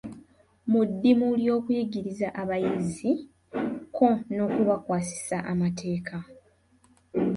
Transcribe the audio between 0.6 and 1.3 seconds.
Mu ddimu